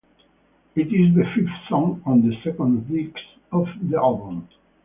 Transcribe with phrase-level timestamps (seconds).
[0.75, 3.19] It is the fifth song on the second disc
[3.51, 4.47] of the album.